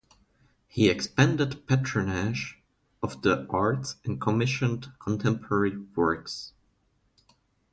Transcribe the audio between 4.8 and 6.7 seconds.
contemporary works.